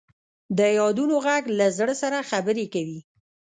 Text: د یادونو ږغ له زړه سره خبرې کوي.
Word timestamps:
د 0.57 0.59
یادونو 0.79 1.15
ږغ 1.25 1.43
له 1.59 1.67
زړه 1.77 1.93
سره 2.01 2.25
خبرې 2.29 2.65
کوي. 2.73 2.99